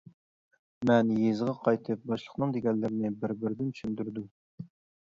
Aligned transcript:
مەن 0.89 1.11
يېزىغا 1.17 1.55
قايتىپ 1.67 2.09
باشلىقنىڭ 2.13 2.57
دېگەنلىرىنى 2.57 3.17
بىر-بىردىن 3.23 3.73
چۈشەندۈردۈم. 3.79 4.31